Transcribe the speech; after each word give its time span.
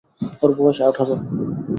ওর 0.41 0.51
বয়স 0.57 0.77
আঠারো। 0.87 1.15